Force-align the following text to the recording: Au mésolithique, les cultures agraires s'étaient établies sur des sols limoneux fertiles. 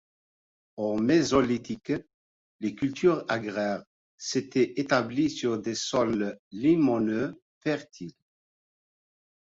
Au 0.77 0.97
mésolithique, 0.97 1.93
les 2.59 2.73
cultures 2.73 3.23
agraires 3.27 3.83
s'étaient 4.17 4.73
établies 4.77 5.29
sur 5.29 5.59
des 5.61 5.75
sols 5.75 6.39
limoneux 6.51 7.39
fertiles. 7.59 8.11